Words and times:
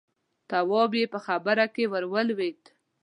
تواب 0.49 0.91
يې 0.99 1.05
په 1.13 1.19
خبره 1.25 1.65
کې 1.73 1.83
ور 1.91 2.03
ولوېد: 2.13 2.61